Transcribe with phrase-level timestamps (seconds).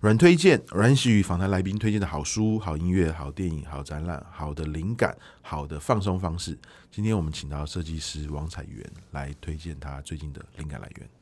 [0.00, 6.58] 软推荐，软喜与访谈来宾推荐的好书、好音乐、好电影、好展览、好的灵感、好的放松方式。
[6.90, 11.21] 今天我们请到设计师王彩元来推荐他最近的灵感来源。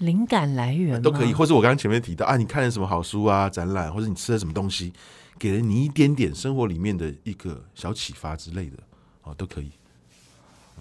[0.00, 4.92] 灵感来源都可以，或是我刚刚前面提到啊，你看了什么好书啊、展览，或者你吃了什么东西，
[5.38, 8.76] 给了你一点点生活里面的一个小启发之类的
[9.22, 9.70] 哦，都可以。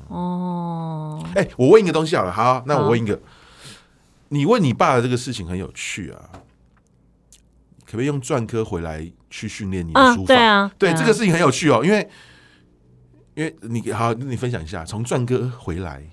[0.08, 3.22] 哦，哎、欸，我问一个东西好了，好，那我问一个，
[4.30, 6.30] 你问你爸的这个事情很有趣啊。
[7.86, 10.34] 可不可以用篆刻回来去训练你的书法？
[10.34, 12.10] 啊对啊，对，对啊，这个事情很有趣哦，因为
[13.34, 16.04] 因为你好，你分享一下从篆刻回来。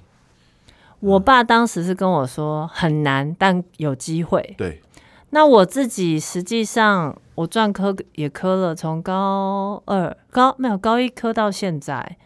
[1.01, 4.55] 我爸当时是跟我说很难，但有机会。
[4.57, 4.83] 对，
[5.31, 12.17] 那我自己实际上我篆刻也刻了，从高二高没有高一刻到现在，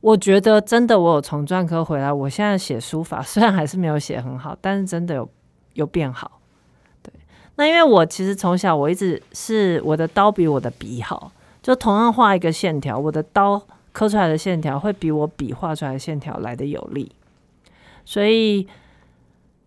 [0.00, 2.12] 我觉得真的我有从篆刻回来。
[2.12, 5.30] 我现在写书法 虽然还是没有写很好，但是真的有
[5.74, 6.40] 有变好。
[7.02, 7.12] 对
[7.54, 11.30] 那因为我其实从小我一直是我的刀比我的笔好，
[11.62, 17.12] 就同样画一个线条，我的刀刻出来的线条会比我笔画出来的线条来的有力。
[18.10, 18.66] 所以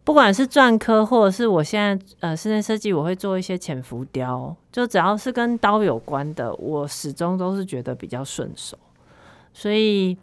[0.04, 8.78] 不管是篆刻，或者是我现在呃室内设计，我会做一些浅浮雕，就只要是跟刀有关的，我始终都是觉得比较顺手。
[9.54, 10.18] 所以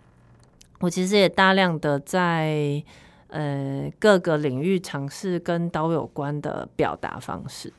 [0.81, 2.85] 我其实也大量的在。
[3.33, 7.73] 呃，各个领域尝试跟刀有关的表达方式，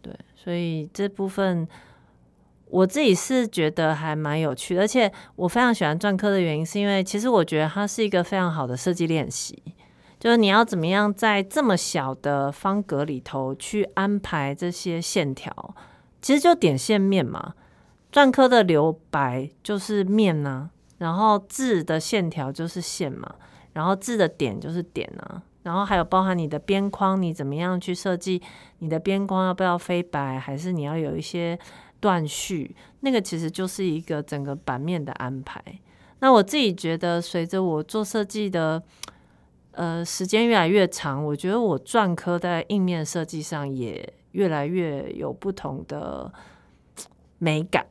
[0.00, 1.66] 对，所以这部分
[2.74, 9.62] 我自己是觉得还蛮有趣，而且我非常喜欢篆刻的原因，是因为其实我觉得它是一个非常好的设计练习，
[10.18, 15.74] 就是你要怎么样在这么小的方格里头去安排这些线条，
[16.20, 17.54] 其实就点线面嘛，
[18.12, 23.36] 篆刻的留白就是面啊，然后字的线条就是线嘛。
[23.72, 28.40] 然后字的点就是点啊，然后还有包含你的边框，你怎么样去设计
[28.78, 29.46] 你的边框？
[29.46, 31.58] 要不要飞白，还是你要有一些
[32.00, 32.76] 断续？
[33.00, 35.62] 那个其实就是一个整个版面的安排。
[36.20, 38.82] 那我自己觉得，随着我做设计的
[39.72, 46.32] 呃时间越来越长，我觉得我篆刻在印面设计上也越来越有不同的
[47.38, 47.86] 美感，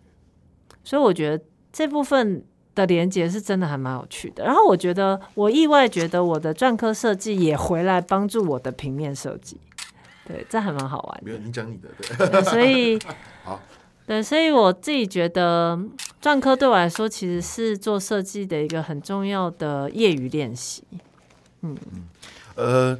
[0.83, 2.45] 所以我觉得这部分。
[2.75, 9.57] 的连接是真的还蛮有趣的，然后我觉得我意外觉得我的篆刻设计也回来帮助我的平面设计，
[10.25, 11.23] 对，这还蛮好玩的。
[11.23, 12.99] 没有，你讲你的，对，对，所以
[13.45, 13.61] 好，
[14.07, 15.79] 对，所以我自己觉得
[16.19, 20.83] 篆刻对我来说其实是做设计的一个很重要的业余练习。
[21.61, 22.07] 嗯嗯，
[22.55, 22.99] 呃，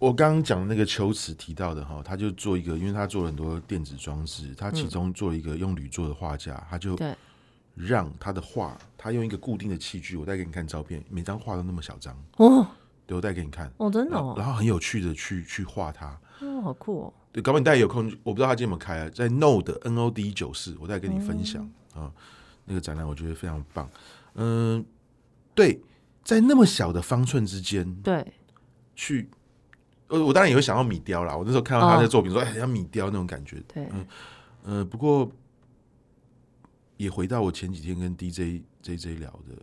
[0.00, 7.14] 我刚刚讲那个秋瓷提到的哈，他就做一个，因为他做了很多电子装置，他其中做一个用铝做的画架，他就对。
[7.74, 12.14] 让他的画，他用一个固定的器具，我再给你看照片，每张画都那么小张。
[12.36, 12.66] 哦，
[13.06, 13.72] 对，我带给你看。
[13.78, 22.12] 哦，真的哦，然后很有趣的去去画它，哦，好酷哦，对，搞不好你大家有空，我不知道他今天有没有开啊，在 Node N O D 九四，我再跟你分享啊、嗯，
[22.66, 23.88] 那个展览我觉得非常棒，
[24.34, 24.84] 嗯，
[25.54, 25.80] 对，
[26.22, 28.26] 在那么小的方寸之间，对，
[28.94, 29.30] 去，
[30.08, 34.06] 我我当然也会想到米雕啦，我那时候看到他的作品说，哎、哦，像米雕那种感觉，对，嗯，
[34.64, 35.30] 呃，不过。
[36.96, 39.56] 也回到我前几天跟 DJ JJ 聊的，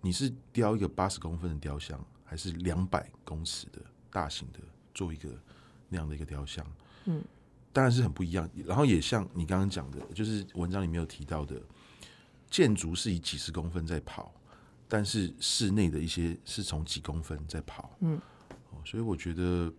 [0.00, 4.58] 你是雕一个八十公分的雕像，还是两百公尺的大型的
[4.94, 5.30] 做一个
[5.88, 6.66] 那样的一个雕像？
[7.04, 7.22] 嗯，
[7.72, 8.48] 当然是很不一样。
[8.64, 11.60] 然后也像你刚刚讲的，就是文章里面有提到的，
[12.50, 14.34] 建筑是以几十公分在跑，
[14.88, 17.96] 但是室内的一些是从几公分在跑。
[18.00, 18.20] 嗯，
[18.70, 19.72] 哦所以我觉得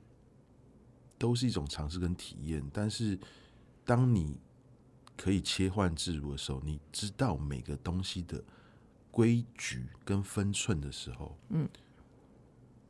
[1.18, 2.64] 都是一种尝试跟体验。
[2.74, 3.18] 但是
[3.84, 4.38] 当你
[5.16, 8.44] 可以切换自如的时候，你知道每个东西的
[9.12, 11.70] 规矩跟分寸的时候，嗯，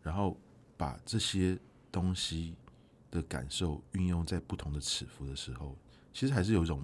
[0.01, 0.38] 然后
[0.78, 1.57] 把这些
[1.91, 2.56] 东西
[3.11, 5.78] 的感受运用在不同的尺幅的时候，
[6.14, 6.81] 其实还是有一种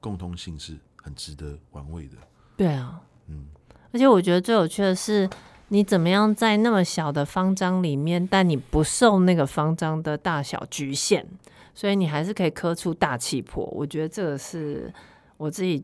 [0.00, 2.16] 共通性，是很值得玩味的。
[2.56, 3.48] 对啊，嗯，
[3.92, 5.28] 而且我觉得最有趣的是，
[5.68, 11.26] 你怎么样在那么小的方章里面，但你不受那个方章的大小局限。
[11.74, 14.92] 所以你还是可以磕出大气魄，我觉得这个是
[15.36, 15.82] 我自己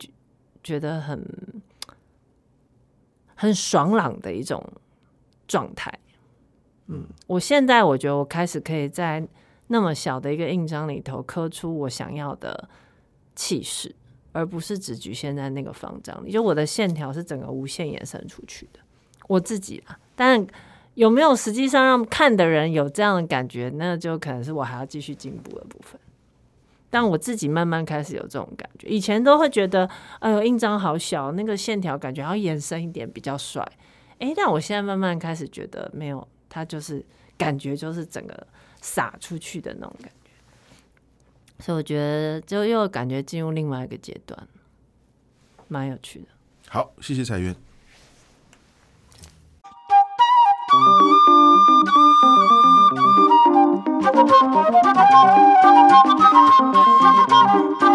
[0.62, 1.26] 觉得很
[3.34, 4.64] 很爽朗的一种
[5.48, 5.92] 状态。
[6.86, 9.26] 嗯，我现在我觉得我开始可以在
[9.68, 12.68] 那么小的一个印章里头刻出我想要的
[13.34, 13.94] 气势，
[14.32, 16.30] 而不是只局限在那个方章里。
[16.30, 18.80] 就我的线条是整个无限延伸出去的，
[19.28, 20.46] 我自己啊，但
[20.94, 25.98] 有没有实际上让看的人有这样的感觉，那就可能是我还要继续进步的部分。
[26.92, 29.88] 但我自己慢慢开始有这种感觉，以前都会觉得，
[30.18, 33.64] 哎呦，印章好小，那个线条感觉要延伸一点比较帅。
[34.18, 37.04] 哎，但我现在慢慢开始觉得，没有，它就是
[37.38, 38.46] 感觉就是整个
[38.80, 40.30] 洒出去的那种感觉。
[41.64, 44.48] 所以我觉得，就又感觉进入另外一个阶段，
[45.68, 46.26] 蛮有趣的。
[46.68, 47.54] 好，谢谢彩云
[54.02, 54.30] Thank
[57.82, 57.89] you.